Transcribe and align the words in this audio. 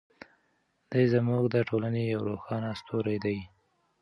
دی 0.91 1.03
زموږ 1.13 1.43
د 1.49 1.55
ټولنې 1.69 2.03
یو 2.13 2.21
روښانه 2.29 2.69
ستوری 2.79 3.17
دی. 3.25 3.37